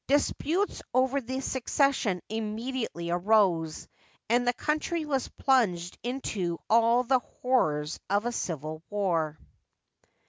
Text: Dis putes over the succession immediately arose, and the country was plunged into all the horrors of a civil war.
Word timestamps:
Dis 0.07 0.33
putes 0.39 0.81
over 0.95 1.21
the 1.21 1.41
succession 1.41 2.23
immediately 2.27 3.11
arose, 3.11 3.87
and 4.29 4.47
the 4.47 4.53
country 4.53 5.05
was 5.05 5.27
plunged 5.27 5.95
into 6.01 6.57
all 6.71 7.03
the 7.03 7.19
horrors 7.19 7.99
of 8.09 8.25
a 8.25 8.31
civil 8.31 8.81
war. 8.89 9.37